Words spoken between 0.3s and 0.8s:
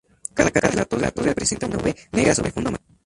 Cada cara de